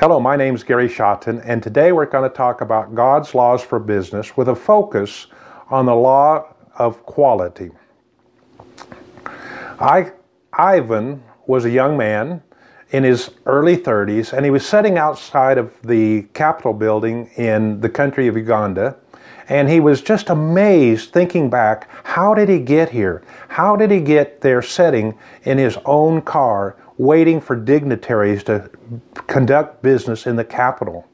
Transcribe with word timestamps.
Hello, 0.00 0.20
my 0.20 0.36
name 0.36 0.54
is 0.54 0.62
Gary 0.62 0.88
Schotten, 0.88 1.42
and 1.44 1.60
today 1.60 1.90
we're 1.90 2.06
going 2.06 2.30
to 2.30 2.32
talk 2.32 2.60
about 2.60 2.94
God's 2.94 3.34
laws 3.34 3.64
for 3.64 3.80
business 3.80 4.36
with 4.36 4.48
a 4.48 4.54
focus 4.54 5.26
on 5.70 5.86
the 5.86 5.94
law 5.96 6.54
of 6.76 7.04
quality. 7.04 7.72
I, 9.80 10.12
Ivan 10.52 11.24
was 11.48 11.64
a 11.64 11.70
young 11.70 11.96
man 11.96 12.44
in 12.90 13.02
his 13.02 13.32
early 13.44 13.76
30s, 13.76 14.32
and 14.32 14.44
he 14.44 14.52
was 14.52 14.64
sitting 14.64 14.98
outside 14.98 15.58
of 15.58 15.74
the 15.82 16.22
Capitol 16.32 16.74
building 16.74 17.32
in 17.36 17.80
the 17.80 17.88
country 17.88 18.28
of 18.28 18.36
Uganda. 18.36 18.96
And 19.48 19.68
he 19.68 19.80
was 19.80 20.02
just 20.02 20.28
amazed 20.28 21.10
thinking 21.12 21.48
back, 21.48 21.88
how 22.04 22.34
did 22.34 22.48
he 22.48 22.58
get 22.58 22.90
here? 22.90 23.22
How 23.48 23.76
did 23.76 23.90
he 23.90 24.00
get 24.00 24.42
there 24.42 24.60
sitting 24.60 25.18
in 25.44 25.56
his 25.56 25.78
own 25.84 26.20
car 26.22 26.76
waiting 26.98 27.40
for 27.40 27.56
dignitaries 27.56 28.44
to 28.44 28.70
conduct 29.26 29.82
business 29.82 30.26
in 30.26 30.36
the 30.36 30.44
capital? 30.44 31.06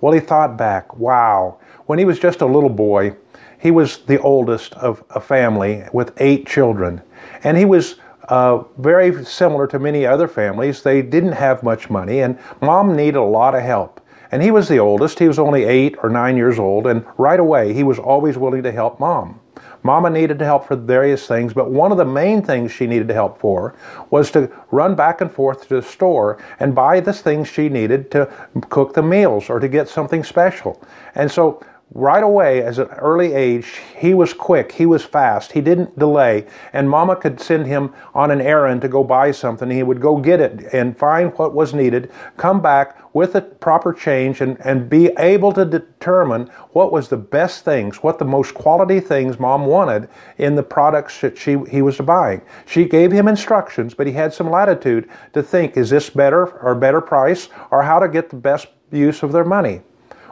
Well, 0.00 0.12
he 0.12 0.20
thought 0.20 0.56
back, 0.56 0.96
wow, 0.96 1.58
when 1.86 1.98
he 1.98 2.04
was 2.04 2.18
just 2.18 2.40
a 2.40 2.46
little 2.46 2.70
boy, 2.70 3.16
he 3.58 3.70
was 3.70 3.98
the 3.98 4.20
oldest 4.20 4.74
of 4.74 5.02
a 5.10 5.20
family 5.20 5.84
with 5.92 6.12
eight 6.18 6.46
children. 6.46 7.02
And 7.44 7.56
he 7.56 7.64
was 7.64 7.96
uh, 8.28 8.62
very 8.78 9.24
similar 9.24 9.66
to 9.66 9.78
many 9.78 10.06
other 10.06 10.28
families. 10.28 10.82
They 10.82 11.02
didn't 11.02 11.32
have 11.32 11.62
much 11.62 11.90
money, 11.90 12.20
and 12.20 12.38
mom 12.62 12.94
needed 12.94 13.16
a 13.16 13.22
lot 13.22 13.54
of 13.54 13.62
help. 13.62 14.00
And 14.32 14.42
he 14.42 14.50
was 14.50 14.68
the 14.68 14.78
oldest. 14.78 15.18
He 15.18 15.28
was 15.28 15.38
only 15.38 15.64
eight 15.64 15.96
or 16.02 16.08
nine 16.08 16.36
years 16.36 16.58
old, 16.58 16.86
and 16.86 17.04
right 17.18 17.40
away 17.40 17.72
he 17.72 17.82
was 17.82 17.98
always 17.98 18.38
willing 18.38 18.62
to 18.62 18.72
help 18.72 19.00
mom. 19.00 19.40
Mama 19.82 20.10
needed 20.10 20.38
to 20.38 20.44
help 20.44 20.66
for 20.66 20.76
various 20.76 21.26
things, 21.26 21.54
but 21.54 21.70
one 21.70 21.90
of 21.90 21.98
the 21.98 22.04
main 22.04 22.42
things 22.42 22.70
she 22.70 22.86
needed 22.86 23.08
to 23.08 23.14
help 23.14 23.40
for 23.40 23.74
was 24.10 24.30
to 24.30 24.50
run 24.70 24.94
back 24.94 25.20
and 25.20 25.32
forth 25.32 25.66
to 25.68 25.80
the 25.80 25.82
store 25.82 26.42
and 26.58 26.74
buy 26.74 27.00
the 27.00 27.12
things 27.12 27.48
she 27.48 27.68
needed 27.68 28.10
to 28.10 28.30
cook 28.68 28.92
the 28.92 29.02
meals 29.02 29.48
or 29.48 29.58
to 29.58 29.68
get 29.68 29.88
something 29.88 30.22
special. 30.22 30.82
And 31.14 31.30
so 31.30 31.62
right 31.92 32.22
away, 32.22 32.62
as 32.62 32.78
an 32.78 32.86
early 32.88 33.32
age, 33.32 33.80
he 33.96 34.14
was 34.14 34.32
quick, 34.32 34.72
he 34.72 34.86
was 34.86 35.04
fast, 35.04 35.52
he 35.52 35.60
didn't 35.60 35.98
delay, 35.98 36.46
and 36.72 36.88
Mama 36.88 37.16
could 37.16 37.40
send 37.40 37.66
him 37.66 37.92
on 38.14 38.30
an 38.30 38.40
errand 38.40 38.80
to 38.82 38.88
go 38.88 39.02
buy 39.02 39.32
something. 39.32 39.68
He 39.70 39.82
would 39.82 40.00
go 40.00 40.16
get 40.16 40.40
it 40.40 40.72
and 40.72 40.96
find 40.96 41.32
what 41.34 41.52
was 41.52 41.74
needed, 41.74 42.12
come 42.36 42.60
back 42.60 42.96
with 43.12 43.32
the 43.32 43.40
proper 43.40 43.92
change, 43.92 44.40
and, 44.40 44.56
and 44.64 44.88
be 44.88 45.08
able 45.18 45.52
to 45.52 45.64
determine 45.64 46.46
what 46.70 46.92
was 46.92 47.08
the 47.08 47.16
best 47.16 47.64
things, 47.64 47.96
what 48.04 48.20
the 48.20 48.24
most 48.24 48.54
quality 48.54 49.00
things 49.00 49.40
Mom 49.40 49.66
wanted 49.66 50.08
in 50.38 50.54
the 50.54 50.62
products 50.62 51.20
that 51.20 51.36
she 51.36 51.58
he 51.68 51.82
was 51.82 51.98
buying. 51.98 52.40
She 52.66 52.84
gave 52.84 53.10
him 53.10 53.26
instructions, 53.26 53.94
but 53.94 54.06
he 54.06 54.12
had 54.12 54.32
some 54.32 54.48
latitude 54.48 55.10
to 55.32 55.42
think: 55.42 55.76
is 55.76 55.90
this 55.90 56.08
better 56.08 56.46
or 56.60 56.76
better 56.76 57.00
price, 57.00 57.48
or 57.72 57.82
how 57.82 57.98
to 57.98 58.08
get 58.08 58.30
the 58.30 58.36
best 58.36 58.68
use 58.92 59.24
of 59.24 59.32
their 59.32 59.44
money. 59.44 59.82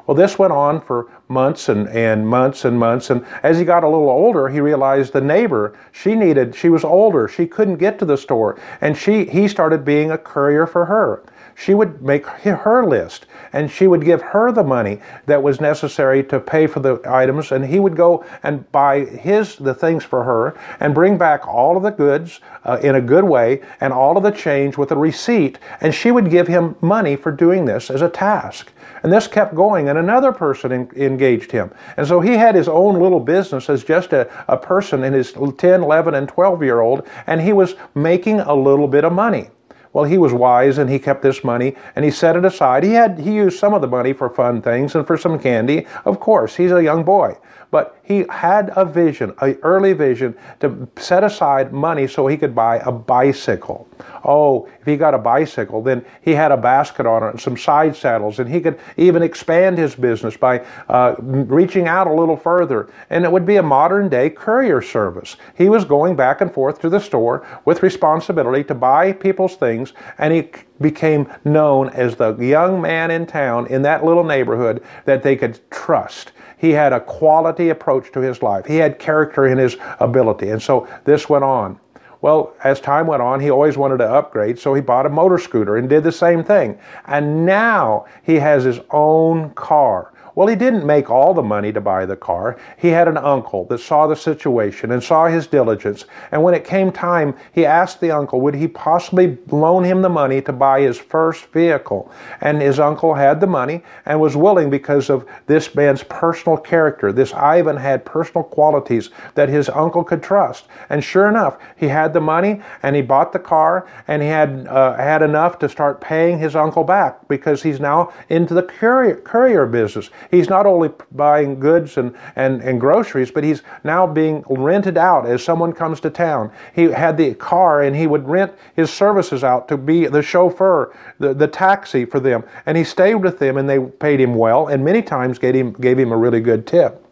Well, 0.07 0.17
this 0.17 0.39
went 0.39 0.55
on 0.55 0.81
for 0.81 1.11
months 1.29 1.69
and, 1.69 1.89
and 1.89 2.27
months 2.27 2.65
and 2.65 2.79
months. 2.79 3.11
And 3.11 3.25
as 3.43 3.59
he 3.59 3.65
got 3.65 3.85
a 3.85 3.89
little 3.89 4.11
older, 4.11 4.49
he 4.49 4.61
realized 4.61 5.13
the 5.13 5.21
neighbor, 5.21 5.75
she 5.93 6.15
needed, 6.15 6.55
she 6.55 6.69
was 6.69 6.85
older. 6.85 7.29
She 7.29 7.47
couldn't 7.47 7.77
get 7.77 7.99
to 7.99 8.05
the 8.05 8.17
store. 8.17 8.59
And 8.81 8.97
she, 8.97 9.25
he 9.25 9.49
started 9.49 9.85
being 9.85 10.11
a 10.11 10.19
courier 10.19 10.67
for 10.67 10.87
her. 10.87 11.23
She 11.59 11.75
would 11.75 12.03
make 12.03 12.25
her 12.25 12.87
list 12.87 13.27
and 13.53 13.69
she 13.69 13.89
would 13.89 14.05
give 14.05 14.23
her 14.23 14.53
the 14.53 14.63
money 14.63 15.01
that 15.27 15.43
was 15.43 15.61
necessary 15.61 16.23
to 16.25 16.39
pay 16.39 16.69
for 16.69 16.79
the 16.79 17.01
items 17.05 17.51
and 17.51 17.67
he 17.67 17.81
would 17.81 17.97
go 17.97 18.25
and 18.45 18.71
buy 18.71 19.05
his 19.05 19.57
the 19.57 19.75
things 19.75 20.05
for 20.05 20.23
her 20.23 20.57
and 20.79 20.95
bring 20.95 21.19
back 21.19 21.49
all 21.49 21.77
of 21.77 21.83
the 21.83 21.91
goods 21.91 22.39
uh, 22.65 22.79
in 22.83 22.95
a 22.95 23.01
good 23.01 23.25
way 23.25 23.61
and 23.81 23.93
all 23.93 24.17
of 24.17 24.23
the 24.23 24.31
change 24.31 24.79
with 24.79 24.93
a 24.93 24.97
receipt 24.97 25.59
and 25.81 25.93
she 25.93 26.13
would 26.13 26.31
give 26.31 26.47
him 26.47 26.77
money 26.81 27.17
for 27.17 27.33
doing 27.33 27.65
this 27.65 27.91
as 27.91 28.03
a 28.03 28.09
task 28.09 28.73
and 29.03 29.13
this 29.13 29.29
kept 29.29 29.55
going, 29.55 29.89
and 29.89 29.97
another 29.97 30.33
person 30.33 30.73
in, 30.73 30.91
engaged 30.97 31.53
him. 31.53 31.71
And 31.97 32.05
so 32.05 32.21
he 32.21 32.33
had 32.33 32.57
his 32.57 32.67
own 32.67 32.99
little 32.99 33.21
business 33.21 33.71
as 33.71 33.85
just 33.85 34.13
a, 34.13 34.29
a 34.49 34.57
person 34.57 35.05
in 35.05 35.13
his 35.13 35.33
10, 35.33 35.83
11, 35.83 36.15
and 36.15 36.29
12 36.29 36.65
year 36.65 36.81
old, 36.81 37.07
and 37.29 37.41
he 37.41 37.53
was 37.53 37.77
making 37.95 38.41
a 38.41 38.55
little 38.55 38.89
bit 38.89 39.05
of 39.05 39.13
money. 39.13 39.51
Well, 39.93 40.05
he 40.05 40.19
was 40.19 40.33
wise 40.33 40.79
and 40.79 40.89
he 40.91 40.99
kept 40.99 41.23
this 41.23 41.43
money 41.43 41.75
and 41.97 42.05
he 42.05 42.11
set 42.11 42.37
it 42.37 42.45
aside. 42.45 42.85
He 42.85 42.93
had 42.93 43.19
he 43.19 43.33
used 43.33 43.59
some 43.59 43.75
of 43.75 43.81
the 43.81 43.89
money 43.89 44.13
for 44.13 44.29
fun 44.29 44.63
things 44.63 44.95
and 44.95 45.07
for 45.07 45.17
some 45.17 45.39
candy. 45.39 45.87
Of 46.05 46.21
course, 46.21 46.57
he's 46.57 46.73
a 46.73 46.83
young 46.83 47.05
boy. 47.05 47.37
But 47.71 48.01
he 48.03 48.25
had 48.31 48.73
a 48.77 48.85
vision, 48.87 49.35
an 49.43 49.59
early 49.63 49.93
vision 49.93 50.35
to 50.61 50.89
set 50.97 51.23
aside 51.23 51.73
money 51.73 52.07
so 52.07 52.27
he 52.27 52.39
could 52.39 52.55
buy 52.55 52.79
a 52.79 52.91
bicycle. 52.91 53.87
Oh, 54.25 54.67
if 54.81 54.87
he 54.87 54.97
got 54.97 55.13
a 55.13 55.19
bicycle, 55.19 55.83
then 55.83 56.05
he 56.23 56.33
had 56.33 56.51
a 56.51 56.57
basket 56.57 57.05
on 57.05 57.23
it 57.23 57.31
and 57.31 57.41
some 57.41 57.59
side 57.59 57.95
saddles, 57.95 58.39
and 58.39 58.49
he 58.49 58.61
could 58.61 58.79
even 58.97 59.23
expand 59.23 59.77
his 59.77 59.95
business 59.95 60.37
by 60.37 60.65
uh, 60.89 61.17
reaching 61.19 61.87
out 61.87 62.07
a 62.07 62.13
little 62.13 62.37
further. 62.37 62.89
And 63.11 63.25
it 63.25 63.31
would 63.31 63.45
be 63.45 63.57
a 63.57 63.63
modern 63.63 64.09
day 64.09 64.31
courier 64.31 64.81
service. 64.81 65.37
He 65.55 65.69
was 65.69 65.85
going 65.85 66.17
back 66.17 66.41
and 66.41 66.53
forth 66.53 66.81
to 66.81 66.89
the 66.89 67.01
store 67.01 67.47
with 67.67 67.83
responsibility 67.83 68.65
to 68.65 68.75
buy 68.75 69.13
people's 69.13 69.57
things, 69.57 69.93
and 70.17 70.33
he 70.33 70.51
became 70.81 71.31
known 71.45 71.91
as 71.91 72.17
the 72.17 72.35
young 72.39 72.81
man 72.81 73.11
in 73.11 73.27
town 73.27 73.67
in 73.67 73.83
that 73.83 74.05
little 74.05 74.25
neighborhood 74.25 74.83
that 75.05 75.23
they 75.23 75.37
could 75.37 75.59
trust. 75.71 76.33
He 76.59 76.71
had 76.71 76.93
a 76.93 77.01
quality 77.01 77.71
approach 77.71 78.13
to 78.13 78.21
his 78.21 78.43
life. 78.43 78.67
He 78.67 78.77
had 78.77 78.99
character 78.99 79.47
in 79.47 79.59
his 79.59 79.77
ability. 80.01 80.51
And 80.51 80.61
so 80.61 80.89
this 81.05 81.29
went 81.29 81.45
on. 81.45 81.79
Well, 82.21 82.55
as 82.65 82.81
time 82.81 83.07
went 83.07 83.23
on, 83.23 83.41
he 83.41 83.51
always 83.51 83.77
wanted 83.77 83.99
to 83.99 84.11
upgrade, 84.11 84.59
so 84.59 84.75
he 84.75 84.81
bought 84.81 85.07
a 85.07 85.11
motor 85.11 85.39
scooter 85.39 85.77
and 85.77 85.89
did 85.89 86.03
the 86.03 86.13
same 86.13 86.43
thing. 86.43 86.79
And 87.07 87.47
now 87.47 88.07
he 88.23 88.37
has 88.37 88.65
his 88.65 88.81
own 88.91 89.51
car. 89.51 90.13
Well, 90.39 90.47
he 90.47 90.55
didn't 90.55 90.87
make 90.87 91.11
all 91.11 91.35
the 91.35 91.43
money 91.43 91.73
to 91.73 91.81
buy 91.81 92.07
the 92.07 92.15
car. 92.15 92.59
He 92.77 92.91
had 92.91 93.09
an 93.09 93.17
uncle 93.17 93.65
that 93.65 93.81
saw 93.81 94.07
the 94.07 94.15
situation 94.15 94.93
and 94.93 95.03
saw 95.03 95.27
his 95.27 95.49
diligence. 95.49 96.05
And 96.31 96.45
when 96.45 96.55
it 96.55 96.65
came 96.65 96.93
time, 96.93 97.35
he 97.53 97.67
asked 97.67 98.01
the 98.01 98.13
uncle, 98.13 98.41
would 98.43 98.55
he 98.55 98.69
possibly 98.69 99.37
loan 99.49 99.83
him 99.83 100.01
the 100.01 100.09
money 100.09 100.41
to 100.43 100.53
buy 100.53 100.83
his 100.83 100.97
first 100.97 101.47
vehicle? 101.47 102.13
And 102.41 102.63
his 102.63 102.79
uncle 102.79 103.15
had 103.15 103.41
the 103.41 103.49
money 103.49 103.83
and 104.07 104.21
was 104.21 104.37
willing 104.37 104.71
because 104.71 105.11
of 105.11 105.27
this 105.47 105.75
man's 105.75 106.05
personal 106.05 106.57
character. 106.57 107.13
This 107.13 107.35
Ivan 107.35 107.77
had 107.77 108.05
personal 108.05 108.45
qualities 108.45 109.11
that 109.35 109.49
his 109.49 109.69
uncle 109.69 110.05
could 110.05 110.23
trust. 110.23 110.69
And 110.89 111.03
sure 111.03 111.29
enough, 111.29 111.59
he 111.75 111.89
had 111.89 112.08
the 112.13 112.21
money 112.21 112.61
and 112.83 112.95
he 112.95 113.03
bought 113.03 113.33
the 113.33 113.39
car 113.39 113.89
and 114.07 114.23
he 114.23 114.29
had, 114.29 114.67
uh, 114.69 114.97
had 114.97 115.23
enough 115.23 115.59
to 115.61 115.69
start 115.69 116.01
paying 116.01 116.39
his 116.39 116.57
uncle 116.57 116.85
back 116.85 117.27
because 117.29 117.63
he's 117.63 117.81
now 117.81 118.13
into 118.29 118.55
the 118.55 118.63
courier, 118.63 119.17
courier 119.17 119.67
business. 119.67 120.11
He's 120.31 120.49
not 120.49 120.67
only 120.67 120.91
buying 121.13 121.59
goods 121.59 121.97
and, 121.97 122.15
and, 122.37 122.63
and 122.63 122.81
groceries, 122.81 123.31
but 123.31 123.45
he's 123.45 123.63
now 123.85 124.07
being 124.07 124.45
rented 124.49 124.99
out 124.99 125.27
as 125.27 125.43
someone 125.43 125.73
comes 125.73 126.01
to 126.01 126.11
town. 126.11 126.51
He 126.75 126.85
had 126.85 127.17
the 127.17 127.35
car 127.35 127.83
and 127.83 127.97
he 127.97 128.07
would 128.07 128.29
rent 128.29 128.53
his 128.77 128.93
services 128.93 129.45
out 129.45 129.69
to 129.69 129.77
be 129.77 130.07
the 130.07 130.23
chauffeur, 130.23 130.95
the, 131.19 131.35
the 131.35 131.49
taxi 131.49 132.05
for 132.05 132.21
them. 132.21 132.45
And 132.67 132.77
he 132.77 132.85
stayed 132.85 133.17
with 133.17 133.39
them 133.39 133.57
and 133.57 133.69
they 133.69 133.81
paid 133.81 134.21
him 134.21 134.35
well 134.35 134.69
and 134.69 134.85
many 134.85 135.03
times 135.03 135.39
gave 135.39 135.55
him, 135.55 135.73
gave 135.73 135.99
him 135.99 136.13
a 136.13 136.17
really 136.17 136.41
good 136.41 136.67
tip. 136.67 137.05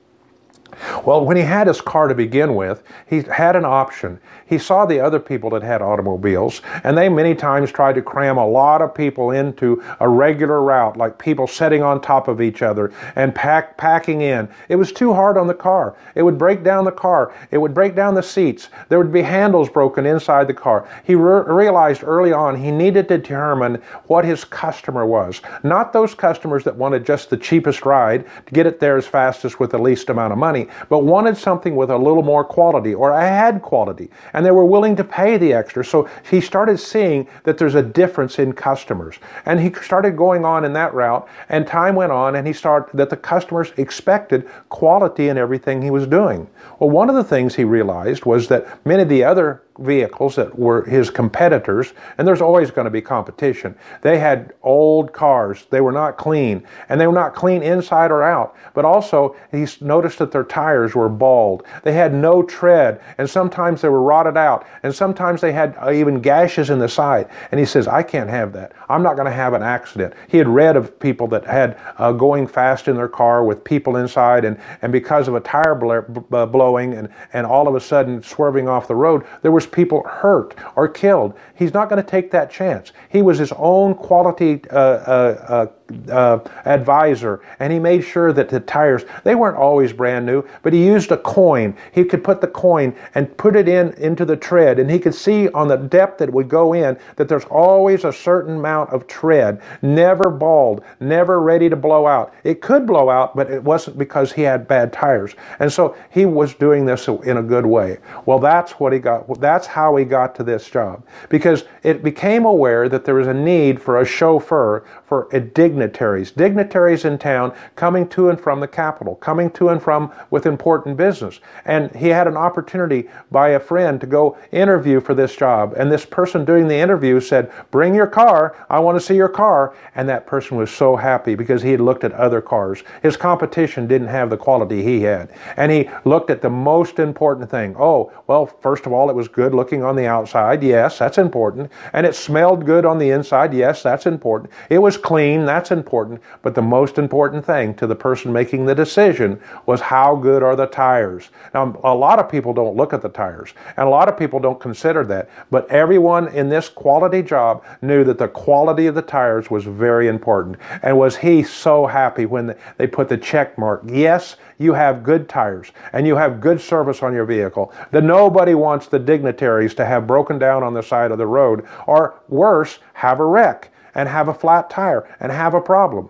Well, 1.05 1.25
when 1.25 1.37
he 1.37 1.43
had 1.43 1.67
his 1.67 1.81
car 1.81 2.09
to 2.09 2.15
begin 2.15 2.55
with, 2.55 2.83
he 3.07 3.23
had 3.23 3.57
an 3.57 3.65
option. 3.65 4.21
He 4.47 4.59
saw 4.59 4.87
the 4.87 5.01
other 5.01 5.19
people 5.19 5.51
that 5.51 5.63
had 5.63 5.83
automobiles, 5.83 6.63
and 6.85 6.97
they 6.97 7.09
many 7.09 7.35
times 7.35 7.73
tried 7.73 7.95
to 7.95 8.03
cram 8.03 8.37
a 8.39 8.47
lot 8.47 8.83
of 8.83 8.95
people 8.95 9.31
into 9.31 9.83
a 10.01 10.09
regular 10.09 10.63
route, 10.63 10.97
like 10.97 11.19
people 11.19 11.47
sitting 11.47 11.83
on 11.83 12.01
top 12.01 12.29
of 12.29 12.41
each 12.41 12.63
other 12.63 12.93
and 13.17 13.35
pack, 13.35 13.77
packing 13.77 14.21
in. 14.21 14.49
It 14.69 14.77
was 14.77 14.93
too 14.93 15.13
hard 15.13 15.37
on 15.37 15.47
the 15.47 15.55
car. 15.55 15.97
It 16.15 16.23
would 16.23 16.39
break 16.39 16.63
down 16.63 16.85
the 16.85 16.93
car. 16.93 17.35
It 17.51 17.59
would 17.59 17.75
break 17.75 17.95
down 17.95 18.15
the 18.15 18.23
seats. 18.23 18.69
There 18.89 18.99
would 18.99 19.13
be 19.13 19.23
handles 19.23 19.69
broken 19.69 20.07
inside 20.07 20.47
the 20.47 20.55
car. 20.55 20.89
He 21.05 21.15
re- 21.15 21.43
realized 21.47 22.03
early 22.05 22.33
on 22.33 22.57
he 22.57 22.71
needed 22.71 23.09
to 23.09 23.19
determine 23.19 23.83
what 24.07 24.25
his 24.25 24.45
customer 24.45 25.07
was. 25.07 25.41
Not 25.63 25.93
those 25.93 26.15
customers 26.15 26.65
that 26.65 26.77
wanted 26.77 27.05
just 27.05 27.31
the 27.31 27.37
cheapest 27.37 27.85
ride 27.85 28.27
to 28.47 28.53
get 28.53 28.67
it 28.67 28.81
there 28.81 28.97
as 28.97 29.07
fast 29.07 29.45
as 29.45 29.59
with 29.59 29.71
the 29.71 29.79
least 29.79 30.11
amount 30.11 30.33
of 30.33 30.39
money 30.39 30.66
but 30.89 31.01
wanted 31.01 31.37
something 31.37 31.77
with 31.77 31.91
a 31.91 31.97
little 31.97 32.23
more 32.23 32.45
quality 32.45 32.95
or 32.95 33.13
I 33.13 33.25
had 33.25 33.63
quality 33.63 34.11
and 34.33 34.45
they 34.45 34.51
were 34.51 34.65
willing 34.65 34.97
to 34.97 35.05
pay 35.05 35.37
the 35.37 35.53
extra. 35.53 35.85
So 35.85 36.09
he 36.29 36.41
started 36.41 36.79
seeing 36.79 37.29
that 37.45 37.59
there's 37.59 37.75
a 37.75 37.83
difference 37.83 38.39
in 38.39 38.53
customers. 38.53 39.17
And 39.45 39.61
he 39.61 39.73
started 39.73 40.17
going 40.17 40.45
on 40.45 40.65
in 40.65 40.73
that 40.75 40.95
route 40.95 41.29
and 41.49 41.67
time 41.67 41.95
went 41.95 42.13
on 42.13 42.37
and 42.37 42.47
he 42.47 42.53
started 42.53 42.97
that 42.97 43.11
the 43.11 43.17
customers 43.17 43.73
expected 43.77 44.49
quality 44.69 45.29
in 45.29 45.39
everything 45.39 45.83
he 45.83 45.91
was 45.91 46.07
doing. 46.07 46.49
Well, 46.79 46.91
one 46.91 47.09
of 47.09 47.17
the 47.17 47.25
things 47.25 47.55
he 47.55 47.65
realized 47.65 48.25
was 48.25 48.49
that 48.49 48.85
many 48.87 49.03
of 49.03 49.09
the 49.09 49.25
other 49.25 49.63
vehicles 49.79 50.37
that 50.37 50.59
were 50.59 50.85
his 50.85 51.11
competitors, 51.11 51.93
and 52.19 52.27
there's 52.27 52.41
always 52.41 52.71
going 52.71 52.85
to 52.87 52.91
be 52.91 53.03
competition. 53.03 53.77
They 54.03 54.19
had 54.19 54.55
old 54.63 55.13
cars, 55.13 55.67
they 55.71 55.81
were 55.81 55.93
not 55.93 56.17
clean, 56.17 56.67
and 56.89 57.01
they 57.01 57.07
were 57.07 57.13
not 57.13 57.35
clean 57.35 57.63
inside 57.63 58.11
or 58.11 58.23
out. 58.23 58.57
But 58.75 58.85
also, 58.85 59.37
he 59.51 59.67
noticed 59.81 60.19
that 60.19 60.33
their 60.33 60.45
tires 60.45 60.95
were 60.95 61.09
bald. 61.09 61.65
They 61.83 61.93
had 61.93 62.15
no 62.15 62.43
tread, 62.43 63.01
and 63.19 63.29
sometimes 63.29 63.81
they 63.81 63.89
were 63.89 64.03
rotted 64.03 64.37
out, 64.37 64.67
and 64.83 64.95
sometimes 64.95 65.41
they 65.41 65.53
had 65.53 65.77
uh, 65.81 65.93
even 65.93 66.21
gashes 66.21 66.71
in 66.71 66.79
the 66.79 66.89
side. 66.89 67.29
And 67.51 67.61
he 67.61 67.67
says, 67.67 67.89
I 67.89 68.03
can't 68.03 68.31
have 68.31 68.53
that. 68.55 68.73
I'm 68.89 69.03
not 69.03 69.17
going 69.17 69.27
to 69.27 69.33
have 69.33 69.53
an 69.53 69.63
accident. 69.63 70.15
He 70.29 70.39
had 70.39 70.49
read 70.49 70.77
of 70.77 70.99
people 71.01 71.27
that 71.29 71.45
had 71.45 71.79
uh, 71.99 72.13
going 72.13 72.47
fast 72.47 72.89
in 72.89 72.97
their 72.97 73.09
car 73.09 73.45
with 73.45 73.65
people 73.65 73.97
inside, 73.97 74.45
and, 74.45 74.59
and 74.83 74.93
because 74.93 75.29
of 75.29 75.35
a 75.35 75.41
tire 75.41 75.75
blowing 75.75 76.95
and, 76.95 77.09
and 77.33 77.47
all 77.47 77.69
of 77.69 77.75
a 77.75 77.81
sudden 77.81 78.23
swerving 78.23 78.69
off 78.69 78.89
the 78.89 78.95
road, 78.95 79.27
there 79.43 79.53
was 79.53 79.66
people 79.71 80.03
hurt 80.05 80.55
or 80.77 80.89
killed. 80.89 81.35
He's 81.55 81.75
not 81.75 81.89
going 81.89 82.03
to 82.03 82.09
take 82.09 82.31
that 82.31 82.51
chance. 82.51 82.93
He 83.09 83.23
was 83.23 83.39
his 83.39 83.53
own 83.57 83.95
quality 83.95 84.63
uh, 84.71 84.77
uh, 84.79 85.67
uh 86.11 86.39
advisor 86.65 87.41
and 87.61 87.73
he 87.73 87.79
made 87.79 88.03
sure 88.03 88.33
that 88.33 88.49
the 88.49 88.61
tires 88.61 89.05
they 89.25 89.35
weren't 89.35 89.57
always 89.57 89.93
brand 89.93 90.27
new 90.27 90.45
but 90.63 90.73
he 90.73 90.85
used 90.85 91.13
a 91.13 91.17
coin. 91.19 91.77
He 91.93 92.05
could 92.05 92.25
put 92.25 92.41
the 92.41 92.49
coin 92.49 92.95
and 93.15 93.35
put 93.37 93.57
it 93.57 93.69
in 93.69 93.93
into 93.95 94.25
the 94.25 94.37
tread 94.37 94.79
and 94.79 94.91
he 94.91 94.99
could 94.99 95.15
see 95.15 95.49
on 95.51 95.69
the 95.69 95.77
depth 95.77 96.19
that 96.19 96.33
would 96.33 96.49
go 96.49 96.73
in 96.73 96.99
that 97.17 97.29
there's 97.29 97.45
always 97.45 98.05
a 98.05 98.13
certain 98.13 98.57
amount 98.57 98.91
of 98.91 99.07
tread 99.07 99.61
never 99.83 100.31
bald 100.31 100.83
never 101.01 101.41
ready 101.41 101.69
to 101.69 101.77
blow 101.77 102.07
out. 102.07 102.35
It 102.45 102.61
could 102.61 102.87
blow 102.87 103.09
out 103.09 103.37
but 103.37 103.51
it 103.51 103.63
wasn't 103.63 103.99
because 103.99 104.33
he 104.33 104.43
had 104.43 104.67
bad 104.67 104.93
tires. 104.93 105.35
And 105.61 105.73
so 105.73 105.97
he 106.11 106.27
was 106.27 106.55
doing 106.55 106.85
this 106.85 107.09
in 107.09 107.37
a 107.37 107.43
good 107.43 107.67
way. 107.67 107.99
Well 108.27 108.39
that's 108.39 108.73
what 108.73 108.93
he 108.93 108.99
got 108.99 109.41
that's 109.41 109.67
how 109.67 109.95
he 109.97 110.05
got 110.05 110.35
to 110.37 110.43
this 110.43 110.69
job 110.69 111.05
because 111.29 111.65
it 111.83 112.03
became 112.03 112.45
aware 112.45 112.89
that 112.89 113.05
there 113.05 113.15
was 113.15 113.29
a 113.29 113.35
need 113.35 113.81
for 113.81 114.01
a 114.01 114.05
chauffeur 114.05 114.85
for 115.05 115.29
a 115.33 115.41
dig 115.41 115.76
dignitaries, 115.77 116.31
dignitaries 116.31 117.05
in 117.05 117.19
town 117.19 117.55
coming 117.75 118.09
to 118.09 118.31
and 118.31 118.41
from 118.41 118.61
the 118.61 118.67
capital, 118.67 119.15
coming 119.17 119.51
to 119.51 119.69
and 119.69 119.83
from 119.83 120.11
with 120.31 120.47
important 120.47 120.97
business. 120.97 121.41
And 121.67 121.95
he 121.95 122.09
had 122.09 122.27
an 122.27 122.37
opportunity 122.37 123.11
by 123.31 123.51
a 123.51 123.61
friend 123.61 124.01
to 124.01 124.07
go 124.07 124.39
interview 124.53 125.01
for 125.01 125.13
this 125.13 125.37
job. 125.37 125.75
And 125.77 125.93
this 125.93 126.07
person 126.07 126.47
doing 126.47 126.67
the 126.67 126.77
interview 126.77 127.21
said, 127.21 127.53
Bring 127.71 127.95
your 127.95 128.07
car. 128.07 128.57
I 128.71 128.79
want 128.79 128.97
to 128.99 129.05
see 129.05 129.17
your 129.17 129.29
car. 129.29 129.77
And 129.95 130.09
that 130.09 130.27
person 130.27 130.57
was 130.57 130.71
so 130.71 130.97
happy 130.97 131.35
because 131.35 131.61
he 131.61 131.73
had 131.73 131.81
looked 131.81 132.05
at 132.05 132.13
other 132.13 132.41
cars. 132.41 132.83
His 133.03 133.19
competition 133.19 133.87
didn't 133.87 134.09
have 134.09 134.31
the 134.31 134.39
quality 134.39 134.83
he 134.83 135.03
had. 135.03 135.31
And 135.59 135.71
he 135.71 135.91
looked 136.07 136.31
at 136.31 136.41
the 136.41 136.49
most 136.51 136.99
important 136.99 137.51
thing. 137.51 137.77
Oh, 137.79 138.13
well, 138.29 138.47
first 138.47 138.87
of 138.87 138.95
all, 138.95 139.11
it 139.11 139.17
was 139.17 139.29
good 139.29 139.53
looking 139.53 139.83
on 139.83 139.95
the 139.95 140.07
outside. 140.07 140.63
Yes, 140.63 140.99
that's 140.99 141.19
important. 141.19 141.71
And 141.93 142.07
it 142.07 142.15
smelled 142.15 142.65
good 142.65 142.87
on 142.87 142.99
the 142.99 143.11
inside. 143.11 143.53
Yes, 143.53 143.83
that's 143.83 144.07
important. 144.07 144.51
It 144.71 144.79
was 144.79 144.97
clean. 144.97 145.45
That's 145.45 145.66
that's 145.67 145.77
important, 145.77 146.23
but 146.43 146.55
the 146.55 146.63
most 146.63 146.97
important 146.97 147.45
thing 147.45 147.75
to 147.75 147.89
the 147.89 147.95
person 147.97 148.33
making 148.33 148.67
the 148.67 148.75
decision 148.75 149.41
was 149.67 149.81
how 149.81 150.15
good 150.15 150.41
are 150.41 150.55
the 150.55 150.67
tires. 150.67 151.31
Now, 151.55 151.81
a 151.83 151.93
lot 151.93 152.21
of 152.21 152.29
people 152.29 152.55
don't 152.55 152.77
look 152.77 152.93
at 152.93 153.03
the 153.03 153.09
tires, 153.09 153.53
and 153.77 153.89
a 153.89 153.91
lot 153.91 154.09
of 154.09 154.17
people 154.17 154.39
don't 154.39 154.61
consider 154.61 155.05
that, 155.07 155.29
but 155.51 155.69
everyone 155.69 156.29
in 156.29 156.49
this 156.49 156.69
quality 156.69 157.21
job 157.21 157.65
knew 157.83 158.05
that 158.05 158.19
the 158.19 158.29
quality 158.29 158.87
of 158.87 158.95
the 158.95 159.03
tires 159.03 159.51
was 159.51 159.65
very 159.65 160.07
important. 160.07 160.57
And 160.83 160.97
was 160.97 161.17
he 161.17 161.43
so 161.43 161.87
happy 161.87 162.27
when 162.27 162.55
they 162.77 162.87
put 162.87 163.09
the 163.09 163.19
check 163.19 163.59
mark? 163.59 163.83
Yes, 163.87 164.37
you 164.59 164.73
have 164.73 165.03
good 165.03 165.29
tires 165.29 165.73
and 165.93 166.07
you 166.07 166.15
have 166.15 166.41
good 166.41 166.61
service 166.61 167.03
on 167.03 167.13
your 167.13 167.27
vehicle. 167.27 167.73
That 167.91 168.05
nobody 168.05 168.55
wants 168.55 168.87
the 168.87 169.01
dignitaries 169.01 169.75
to 169.75 169.85
have 169.85 170.07
broken 170.07 170.39
down 170.39 170.63
on 170.63 170.75
the 170.75 170.83
side 170.83 171.11
of 171.11 171.19
the 171.19 171.27
road 171.27 171.67
or 171.89 172.21
worse, 172.29 172.79
have 172.95 173.19
a 173.19 173.25
wreck 173.25 173.71
and 173.97 174.09
have 174.09 174.29
a 174.29 174.35
flat 174.35 174.71
tire 174.71 175.09
and 175.19 175.33
have 175.33 175.55
a 175.55 175.61
problem. 175.61 176.09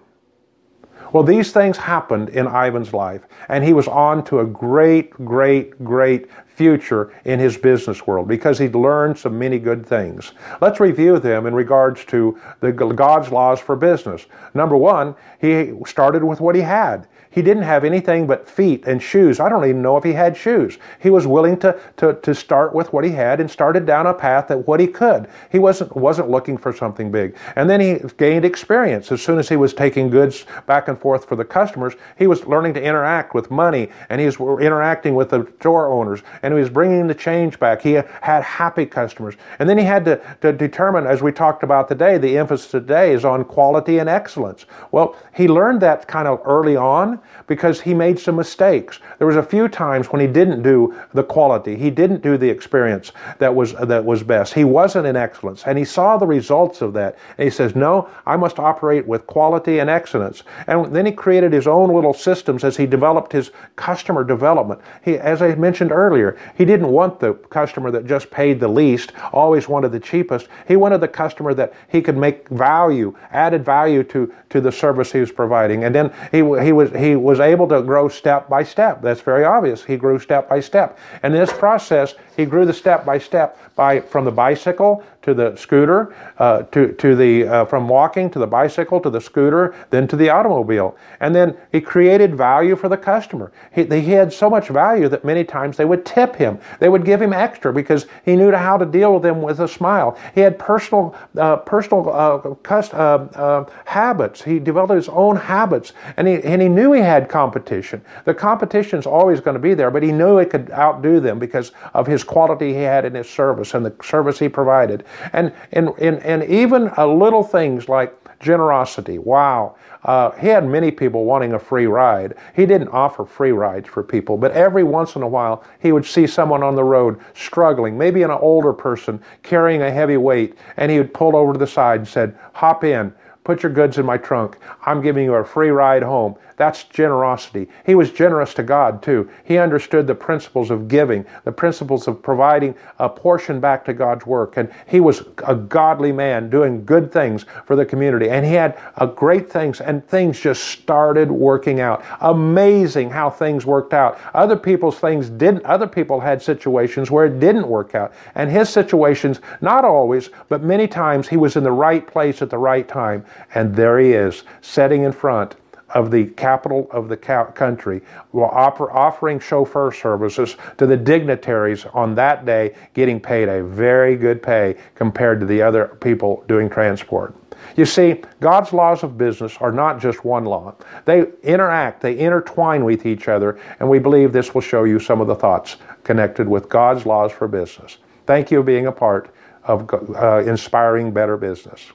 Well, 1.12 1.22
these 1.22 1.52
things 1.52 1.76
happened 1.76 2.30
in 2.30 2.46
Ivan's 2.46 2.92
life, 2.92 3.22
and 3.48 3.64
he 3.64 3.72
was 3.72 3.86
on 3.86 4.24
to 4.24 4.40
a 4.40 4.44
great, 4.44 5.10
great, 5.12 5.82
great 5.84 6.28
future 6.46 7.14
in 7.24 7.38
his 7.38 7.56
business 7.56 8.06
world 8.06 8.26
because 8.26 8.58
he'd 8.58 8.74
learned 8.74 9.16
so 9.16 9.30
many 9.30 9.58
good 9.58 9.86
things. 9.86 10.32
Let's 10.60 10.80
review 10.80 11.18
them 11.20 11.46
in 11.46 11.54
regards 11.54 12.04
to 12.06 12.38
the 12.60 12.72
God's 12.72 13.30
laws 13.30 13.60
for 13.60 13.76
business. 13.76 14.26
Number 14.52 14.76
one, 14.76 15.14
he 15.40 15.72
started 15.86 16.24
with 16.24 16.40
what 16.40 16.56
he 16.56 16.62
had. 16.62 17.06
He 17.36 17.42
didn't 17.42 17.64
have 17.64 17.84
anything 17.84 18.26
but 18.26 18.48
feet 18.48 18.86
and 18.86 19.02
shoes. 19.02 19.40
I 19.40 19.50
don't 19.50 19.62
even 19.66 19.82
know 19.82 19.98
if 19.98 20.04
he 20.04 20.14
had 20.14 20.34
shoes. 20.34 20.78
He 20.98 21.10
was 21.10 21.26
willing 21.26 21.58
to, 21.58 21.78
to, 21.98 22.14
to 22.14 22.34
start 22.34 22.74
with 22.74 22.94
what 22.94 23.04
he 23.04 23.10
had 23.10 23.40
and 23.40 23.50
started 23.50 23.84
down 23.84 24.06
a 24.06 24.14
path 24.14 24.50
at 24.50 24.66
what 24.66 24.80
he 24.80 24.86
could. 24.86 25.28
He 25.52 25.58
wasn't, 25.58 25.94
wasn't 25.94 26.30
looking 26.30 26.56
for 26.56 26.72
something 26.72 27.10
big. 27.10 27.36
And 27.54 27.68
then 27.68 27.78
he 27.78 28.00
gained 28.16 28.46
experience. 28.46 29.12
As 29.12 29.20
soon 29.20 29.38
as 29.38 29.50
he 29.50 29.56
was 29.56 29.74
taking 29.74 30.08
goods 30.08 30.46
back 30.64 30.88
and 30.88 30.98
forth 30.98 31.26
for 31.26 31.36
the 31.36 31.44
customers, 31.44 31.92
he 32.16 32.26
was 32.26 32.46
learning 32.46 32.72
to 32.72 32.82
interact 32.82 33.34
with 33.34 33.50
money 33.50 33.90
and 34.08 34.18
he 34.18 34.24
was 34.24 34.36
interacting 34.40 35.14
with 35.14 35.28
the 35.28 35.46
store 35.60 35.92
owners 35.92 36.22
and 36.42 36.54
he 36.54 36.58
was 36.58 36.70
bringing 36.70 37.06
the 37.06 37.14
change 37.14 37.58
back. 37.58 37.82
He 37.82 38.00
had 38.22 38.44
happy 38.44 38.86
customers. 38.86 39.34
And 39.58 39.68
then 39.68 39.76
he 39.76 39.84
had 39.84 40.06
to, 40.06 40.22
to 40.40 40.54
determine, 40.54 41.06
as 41.06 41.20
we 41.20 41.32
talked 41.32 41.62
about 41.62 41.86
today, 41.86 42.16
the 42.16 42.38
emphasis 42.38 42.70
today 42.70 43.12
is 43.12 43.26
on 43.26 43.44
quality 43.44 43.98
and 43.98 44.08
excellence. 44.08 44.64
Well, 44.90 45.14
he 45.34 45.48
learned 45.48 45.82
that 45.82 46.08
kind 46.08 46.26
of 46.26 46.40
early 46.46 46.76
on 46.76 47.20
because 47.46 47.80
he 47.80 47.94
made 47.94 48.18
some 48.18 48.36
mistakes. 48.36 49.00
There 49.18 49.26
was 49.26 49.36
a 49.36 49.42
few 49.42 49.68
times 49.68 50.08
when 50.08 50.20
he 50.20 50.26
didn't 50.26 50.62
do 50.62 50.94
the 51.14 51.22
quality, 51.22 51.76
he 51.76 51.90
didn't 51.90 52.22
do 52.22 52.36
the 52.36 52.48
experience 52.48 53.12
that 53.38 53.54
was 53.54 53.72
that 53.74 54.04
was 54.04 54.22
best. 54.22 54.54
He 54.54 54.64
wasn't 54.64 55.06
in 55.06 55.16
excellence, 55.16 55.64
and 55.66 55.78
he 55.78 55.84
saw 55.84 56.16
the 56.16 56.26
results 56.26 56.82
of 56.82 56.92
that. 56.94 57.16
And 57.38 57.44
he 57.44 57.50
says, 57.50 57.74
"No, 57.76 58.08
I 58.26 58.36
must 58.36 58.58
operate 58.58 59.06
with 59.06 59.26
quality 59.26 59.78
and 59.78 59.88
excellence." 59.88 60.42
And 60.66 60.94
then 60.94 61.06
he 61.06 61.12
created 61.12 61.52
his 61.52 61.66
own 61.66 61.94
little 61.94 62.14
systems 62.14 62.64
as 62.64 62.76
he 62.76 62.86
developed 62.86 63.32
his 63.32 63.50
customer 63.76 64.24
development. 64.24 64.80
He, 65.02 65.16
as 65.18 65.42
I 65.42 65.54
mentioned 65.54 65.92
earlier, 65.92 66.36
he 66.56 66.64
didn't 66.64 66.88
want 66.88 67.20
the 67.20 67.34
customer 67.34 67.90
that 67.90 68.06
just 68.06 68.30
paid 68.30 68.60
the 68.60 68.68
least, 68.68 69.12
always 69.32 69.68
wanted 69.68 69.92
the 69.92 70.00
cheapest. 70.00 70.48
He 70.66 70.76
wanted 70.76 71.00
the 71.00 71.08
customer 71.08 71.54
that 71.54 71.72
he 71.88 72.02
could 72.02 72.16
make 72.16 72.48
value, 72.48 73.14
added 73.32 73.64
value 73.64 74.02
to 74.04 74.32
to 74.50 74.60
the 74.60 74.72
service 74.72 75.12
he 75.12 75.20
was 75.20 75.32
providing. 75.32 75.84
And 75.84 75.94
then 75.94 76.12
he 76.32 76.38
he 76.38 76.72
was 76.72 76.90
he 76.90 77.05
was 77.14 77.38
able 77.38 77.68
to 77.68 77.82
grow 77.82 78.08
step 78.08 78.48
by 78.48 78.64
step. 78.64 79.02
That's 79.02 79.20
very 79.20 79.44
obvious. 79.44 79.84
He 79.84 79.96
grew 79.96 80.18
step 80.18 80.48
by 80.48 80.60
step. 80.60 80.98
And 81.22 81.34
in 81.34 81.40
this 81.40 81.52
process, 81.52 82.14
he 82.36 82.44
grew 82.44 82.66
the 82.66 82.72
step 82.72 83.04
by 83.04 83.18
step 83.18 83.58
by 83.76 84.00
from 84.00 84.24
the 84.24 84.32
bicycle 84.32 85.04
to 85.26 85.34
the 85.34 85.56
scooter, 85.56 86.14
uh, 86.38 86.62
to, 86.62 86.92
to 86.92 87.16
the, 87.16 87.48
uh, 87.48 87.64
from 87.64 87.88
walking 87.88 88.30
to 88.30 88.38
the 88.38 88.46
bicycle 88.46 89.00
to 89.00 89.10
the 89.10 89.20
scooter, 89.20 89.74
then 89.90 90.06
to 90.06 90.14
the 90.14 90.30
automobile. 90.30 90.96
And 91.18 91.34
then 91.34 91.56
he 91.72 91.80
created 91.80 92.36
value 92.36 92.76
for 92.76 92.88
the 92.88 92.96
customer. 92.96 93.50
He, 93.74 93.84
he 93.86 94.12
had 94.12 94.32
so 94.32 94.48
much 94.48 94.68
value 94.68 95.08
that 95.08 95.24
many 95.24 95.42
times 95.42 95.76
they 95.76 95.84
would 95.84 96.06
tip 96.06 96.36
him. 96.36 96.60
They 96.78 96.88
would 96.88 97.04
give 97.04 97.20
him 97.20 97.32
extra 97.32 97.72
because 97.72 98.06
he 98.24 98.36
knew 98.36 98.52
how 98.52 98.76
to 98.76 98.86
deal 98.86 99.14
with 99.14 99.24
them 99.24 99.42
with 99.42 99.58
a 99.58 99.66
smile. 99.66 100.16
He 100.32 100.42
had 100.42 100.60
personal, 100.60 101.16
uh, 101.36 101.56
personal 101.56 102.08
uh, 102.08 102.54
cust- 102.62 102.94
uh, 102.94 103.26
uh, 103.34 103.64
habits. 103.84 104.42
He 104.42 104.60
developed 104.60 104.94
his 104.94 105.08
own 105.08 105.34
habits. 105.34 105.92
And 106.16 106.28
he, 106.28 106.40
and 106.44 106.62
he 106.62 106.68
knew 106.68 106.92
he 106.96 107.02
had 107.02 107.28
competition. 107.28 108.02
The 108.24 108.34
competition's 108.34 109.06
always 109.06 109.40
going 109.40 109.54
to 109.54 109.60
be 109.60 109.74
there, 109.74 109.90
but 109.90 110.02
he 110.02 110.12
knew 110.12 110.38
he 110.38 110.46
could 110.46 110.70
outdo 110.70 111.20
them 111.20 111.38
because 111.38 111.72
of 111.94 112.06
his 112.06 112.24
quality 112.24 112.72
he 112.72 112.80
had 112.80 113.04
in 113.04 113.14
his 113.14 113.28
service 113.28 113.74
and 113.74 113.84
the 113.84 113.94
service 114.02 114.38
he 114.38 114.48
provided. 114.48 115.04
And, 115.32 115.52
and, 115.72 115.90
and, 116.00 116.18
and 116.22 116.44
even 116.44 116.90
little 116.96 117.42
things 117.42 117.88
like 117.88 118.14
generosity. 118.40 119.18
Wow. 119.18 119.76
Uh, 120.04 120.30
he 120.32 120.46
had 120.46 120.66
many 120.66 120.90
people 120.90 121.24
wanting 121.24 121.54
a 121.54 121.58
free 121.58 121.86
ride. 121.86 122.34
He 122.54 122.64
didn't 122.64 122.88
offer 122.88 123.24
free 123.24 123.52
rides 123.52 123.88
for 123.88 124.02
people, 124.02 124.36
but 124.36 124.52
every 124.52 124.84
once 124.84 125.16
in 125.16 125.22
a 125.22 125.28
while 125.28 125.64
he 125.80 125.90
would 125.90 126.06
see 126.06 126.26
someone 126.26 126.62
on 126.62 126.76
the 126.76 126.84
road 126.84 127.18
struggling, 127.34 127.98
maybe 127.98 128.22
an 128.22 128.30
older 128.30 128.72
person 128.72 129.20
carrying 129.42 129.82
a 129.82 129.90
heavy 129.90 130.16
weight, 130.16 130.56
and 130.76 130.92
he 130.92 130.98
would 130.98 131.12
pull 131.12 131.34
over 131.34 131.52
to 131.52 131.58
the 131.58 131.66
side 131.66 132.00
and 132.00 132.08
said, 132.08 132.38
Hop 132.54 132.84
in. 132.84 133.12
Put 133.42 133.62
your 133.62 133.70
goods 133.70 133.96
in 133.96 134.04
my 134.04 134.16
trunk. 134.16 134.58
I'm 134.86 135.00
giving 135.00 135.22
you 135.22 135.34
a 135.34 135.44
free 135.44 135.70
ride 135.70 136.02
home. 136.02 136.34
That's 136.56 136.84
generosity. 136.84 137.68
He 137.84 137.94
was 137.94 138.10
generous 138.10 138.54
to 138.54 138.62
God 138.62 139.02
too. 139.02 139.28
He 139.44 139.58
understood 139.58 140.06
the 140.06 140.14
principles 140.14 140.70
of 140.70 140.88
giving, 140.88 141.26
the 141.44 141.52
principles 141.52 142.08
of 142.08 142.22
providing 142.22 142.74
a 142.98 143.10
portion 143.10 143.60
back 143.60 143.84
to 143.84 143.92
God's 143.92 144.24
work. 144.24 144.56
And 144.56 144.72
he 144.86 145.00
was 145.00 145.22
a 145.46 145.54
godly 145.54 146.12
man 146.12 146.48
doing 146.48 146.84
good 146.86 147.12
things 147.12 147.44
for 147.66 147.76
the 147.76 147.84
community. 147.84 148.30
And 148.30 148.44
he 148.46 148.54
had 148.54 148.78
a 148.96 149.06
great 149.06 149.50
things, 149.50 149.82
and 149.82 150.06
things 150.08 150.40
just 150.40 150.64
started 150.64 151.30
working 151.30 151.80
out. 151.80 152.02
Amazing 152.22 153.10
how 153.10 153.28
things 153.28 153.66
worked 153.66 153.92
out. 153.92 154.18
Other 154.32 154.56
people's 154.56 154.98
things 154.98 155.28
didn't, 155.28 155.64
other 155.66 155.86
people 155.86 156.20
had 156.20 156.40
situations 156.40 157.10
where 157.10 157.26
it 157.26 157.38
didn't 157.38 157.68
work 157.68 157.94
out. 157.94 158.14
And 158.34 158.50
his 158.50 158.70
situations, 158.70 159.40
not 159.60 159.84
always, 159.84 160.30
but 160.48 160.62
many 160.62 160.88
times, 160.88 161.28
he 161.28 161.36
was 161.36 161.56
in 161.56 161.64
the 161.64 161.72
right 161.72 162.06
place 162.06 162.40
at 162.40 162.48
the 162.48 162.58
right 162.58 162.88
time. 162.88 163.26
And 163.54 163.76
there 163.76 163.98
he 163.98 164.12
is, 164.12 164.44
setting 164.62 165.02
in 165.02 165.12
front 165.12 165.54
of 165.90 166.10
the 166.10 166.26
capital 166.26 166.88
of 166.90 167.08
the 167.08 167.16
country 167.16 168.02
were 168.32 168.46
offering 168.46 169.38
chauffeur 169.38 169.92
services 169.92 170.56
to 170.78 170.86
the 170.86 170.96
dignitaries 170.96 171.86
on 171.94 172.14
that 172.14 172.44
day, 172.44 172.74
getting 172.94 173.20
paid 173.20 173.48
a 173.48 173.62
very 173.62 174.16
good 174.16 174.42
pay 174.42 174.76
compared 174.94 175.40
to 175.40 175.46
the 175.46 175.62
other 175.62 175.96
people 176.00 176.44
doing 176.48 176.68
transport. 176.68 177.34
You 177.76 177.84
see, 177.84 178.22
God's 178.40 178.72
laws 178.72 179.02
of 179.02 179.16
business 179.16 179.56
are 179.60 179.72
not 179.72 180.00
just 180.00 180.24
one 180.24 180.44
law. 180.44 180.74
They 181.04 181.26
interact, 181.42 182.00
they 182.00 182.18
intertwine 182.18 182.84
with 182.84 183.06
each 183.06 183.28
other, 183.28 183.58
and 183.80 183.88
we 183.88 183.98
believe 183.98 184.32
this 184.32 184.54
will 184.54 184.60
show 184.60 184.84
you 184.84 184.98
some 184.98 185.20
of 185.20 185.26
the 185.26 185.34
thoughts 185.34 185.76
connected 186.04 186.48
with 186.48 186.68
God's 186.68 187.06
laws 187.06 187.32
for 187.32 187.48
business. 187.48 187.98
Thank 188.26 188.50
you 188.50 188.58
for 188.58 188.64
being 188.64 188.86
a 188.86 188.92
part 188.92 189.34
of 189.64 189.88
uh, 189.92 190.42
inspiring 190.46 191.12
better 191.12 191.36
business. 191.36 191.92